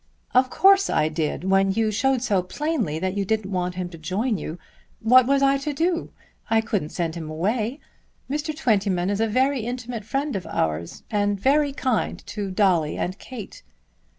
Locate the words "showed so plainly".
1.91-2.97